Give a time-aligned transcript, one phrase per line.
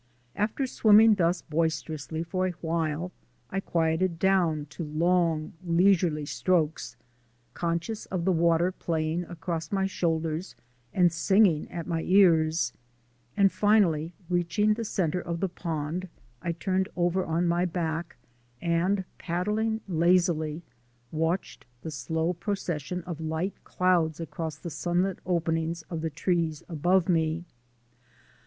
[0.35, 3.11] After swimming thus boisterously for a time,
[3.51, 6.95] I quieted down to long, leisurely strokes,
[7.53, 10.55] conscious of the water playing across my shoulders
[10.91, 12.73] and singing at my ears,
[13.37, 16.09] and finally, reaching the centre of the pond,
[16.41, 18.17] I turned over on my back
[18.59, 20.63] and, paddling lazily,
[21.11, 27.07] watched the slow procession of light clouds across the sunlit openings of the trees above
[27.07, 27.45] me.